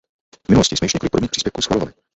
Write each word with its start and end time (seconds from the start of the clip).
V 0.45 0.49
minulosti 0.49 0.77
jsme 0.77 0.85
již 0.85 0.93
několik 0.93 1.11
podobných 1.11 1.31
příspěvků 1.31 1.61
schvalovali. 1.61 1.93